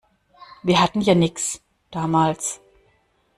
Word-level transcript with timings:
Wir 0.63 0.81
hatten 0.81 1.01
ja 1.01 1.13
nix, 1.13 1.61
damals. 1.91 2.59